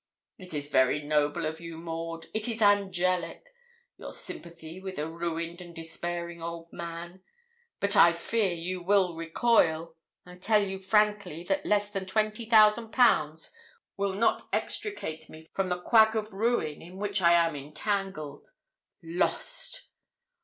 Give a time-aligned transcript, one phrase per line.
[0.39, 3.53] 'It is very noble of you, Maud it is angelic;
[3.97, 7.21] your sympathy with a ruined and despairing old man.
[7.79, 9.95] But I fear you will recoil.
[10.25, 13.53] I tell you frankly that less than twenty thousand pounds
[13.95, 18.49] will not extricate me from the quag of ruin in which I am entangled
[19.03, 19.83] lost!'